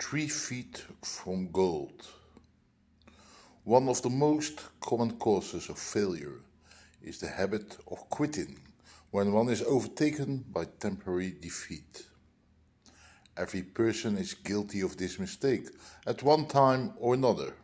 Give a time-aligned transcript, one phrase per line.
[0.00, 2.06] Three feet from gold.
[3.62, 6.40] One of the most common causes of failure
[7.02, 8.58] is the habit of quitting
[9.12, 12.06] when one is overtaken by temporary defeat.
[13.36, 15.68] Every person is guilty of this mistake
[16.06, 17.54] at one time or another.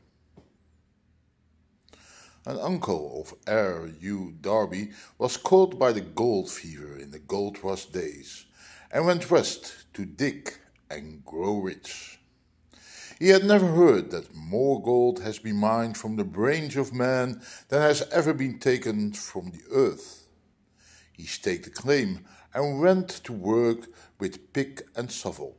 [2.47, 3.91] An uncle of R.
[4.01, 4.35] U.
[4.41, 8.47] Darby was caught by the gold fever in the gold rush days
[8.93, 10.55] and went west to dig
[10.89, 12.20] and grow rich.
[13.21, 17.43] He had never heard that more gold has been mined from the brains of man
[17.69, 20.27] than has ever been taken from the earth.
[21.13, 22.25] He staked a claim
[22.55, 23.89] and went to work
[24.19, 25.55] with pick and shovel.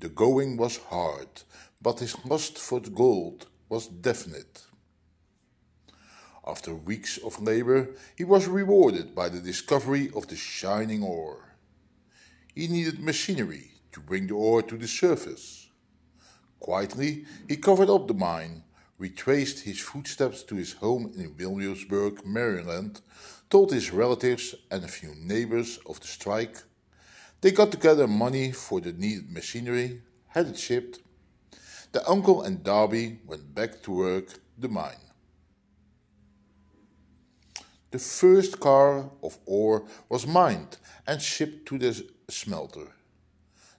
[0.00, 1.42] The going was hard,
[1.80, 4.64] but his lust for gold was definite.
[6.44, 11.54] After weeks of labor, he was rewarded by the discovery of the shining ore.
[12.56, 15.68] He needed machinery to bring the ore to the surface.
[16.64, 18.64] Quietly, he covered up the mine,
[18.96, 23.02] retraced his footsteps to his home in Williamsburg, Maryland,
[23.50, 26.62] told his relatives and a few neighbors of the strike.
[27.42, 31.00] They got together money for the needed machinery, had it shipped.
[31.92, 35.04] The uncle and Darby went back to work the mine.
[37.90, 42.88] The first car of ore was mined and shipped to the smelter.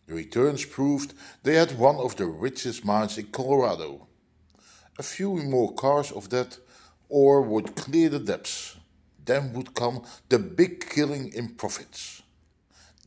[0.08, 4.08] The returns proved they had one of the richest mines in Colorado.
[5.00, 6.60] A few more cars of that
[7.10, 8.78] ore would clear the depths.
[9.26, 12.22] Then would come the big killing in profits.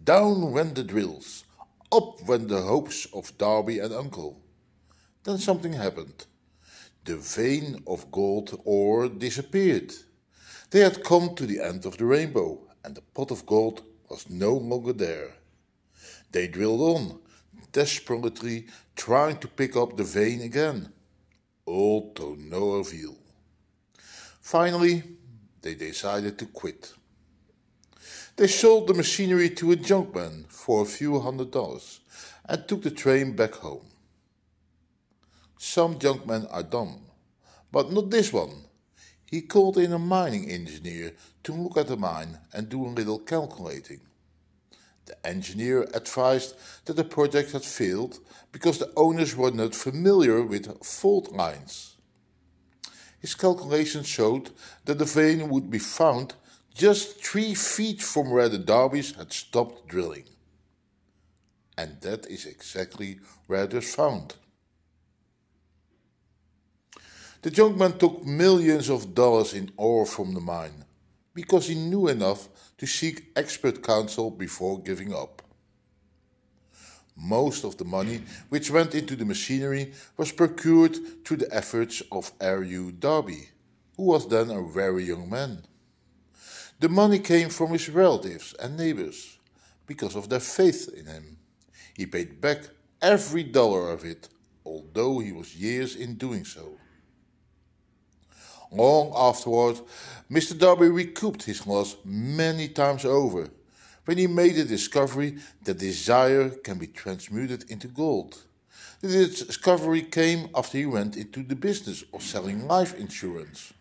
[0.02, 1.44] Down went the drills,
[1.92, 4.40] up went the hopes of Darby and Uncle.
[5.24, 6.26] Then something happened.
[7.04, 9.94] The vein of gold ore disappeared.
[10.70, 14.28] They had come to the end of the rainbow, and the pot of gold was
[14.28, 15.34] no longer there.
[16.32, 17.20] They drilled on,
[17.72, 20.92] desperately trying to pick up the vein again,
[21.64, 23.16] all to no avail.
[24.40, 25.02] Finally,
[25.62, 26.92] they decided to quit.
[28.36, 32.00] They sold the machinery to a junkman for a few hundred dollars
[32.48, 33.86] and took the train back home.
[35.58, 37.00] Some junkmen are dumb,
[37.72, 38.64] but not this one.
[39.26, 43.18] He called in a mining engineer to look at the mine and do a little
[43.18, 44.00] calculating.
[45.08, 46.54] The engineer advised
[46.84, 48.18] that the project had failed
[48.52, 51.96] because the owners were not familiar with fault lines.
[53.18, 54.50] His calculations showed
[54.84, 56.34] that the vein would be found
[56.74, 60.28] just three feet from where the Darbys had stopped drilling.
[61.78, 64.34] And that is exactly where it was found.
[67.40, 70.84] The junkman took millions of dollars in ore from the mine
[71.32, 75.42] because he knew enough to seek expert counsel before giving up.
[77.16, 82.30] Most of the money which went into the machinery was procured through the efforts of
[82.40, 82.92] R.U.
[82.92, 83.48] Darby,
[83.96, 85.64] who was then a very young man.
[86.78, 89.38] The money came from his relatives and neighbors
[89.86, 91.38] because of their faith in him.
[91.96, 92.68] He paid back
[93.02, 94.28] every dollar of it,
[94.64, 96.78] although he was years in doing so.
[98.70, 99.80] Long afterward,
[100.30, 100.58] Mr.
[100.58, 103.48] Darby recouped his loss many times over
[104.04, 108.42] when he made the discovery that desire can be transmuted into gold.
[109.00, 113.72] The discovery came after he went into the business of selling life insurance.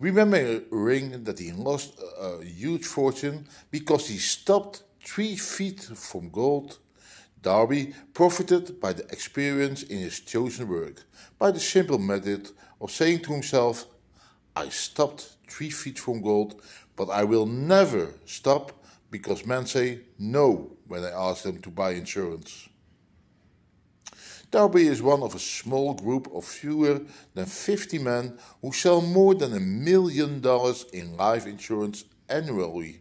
[0.00, 6.78] Remembering that he lost a huge fortune because he stopped three feet from gold,
[7.42, 11.04] Darby profited by the experience in his chosen work,
[11.38, 13.86] by the simple method of saying to himself,
[14.54, 16.60] I stopped three feet from gold,
[16.96, 18.72] but I will never stop
[19.10, 22.68] because men say no when I ask them to buy insurance.
[24.50, 27.02] Darby is one of a small group of fewer
[27.34, 33.00] than 50 men who sell more than a million dollars in life insurance annually.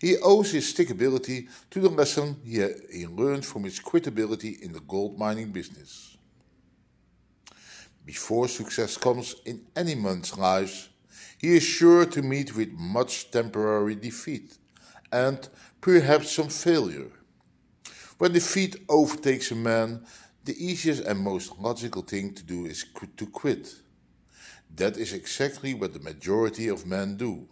[0.00, 4.80] He owes his stickability to the lesson he, he learned from his quitability in the
[4.80, 6.16] gold mining business.
[8.04, 10.88] Before success comes in any man's lives,
[11.38, 14.56] he is sure to meet with much temporary defeat
[15.12, 15.48] and
[15.80, 17.10] perhaps some failure.
[18.18, 20.04] When defeat overtakes a man,
[20.44, 22.86] the easiest and most logical thing to do is
[23.16, 23.74] to quit.
[24.74, 27.48] That is exactly what the majority of men do.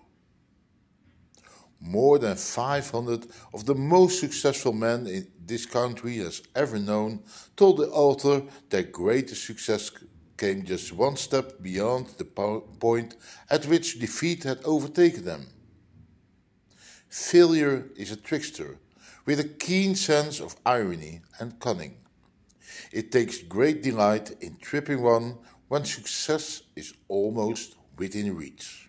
[1.81, 7.23] More than 500 of the most successful men in this country has ever known
[7.57, 9.91] told the author their greatest success
[10.37, 13.17] came just one step beyond the point
[13.51, 15.47] at which defeat had overtaken them.
[17.09, 18.79] Failure is a trickster,
[19.25, 21.97] with a keen sense of irony and cunning.
[22.93, 25.39] It takes great delight in tripping one
[25.69, 28.86] when success is almost within reach.